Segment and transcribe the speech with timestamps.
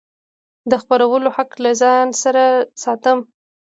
[0.71, 2.43] د خپرولو حق له ځان سره
[2.83, 3.17] ساتم.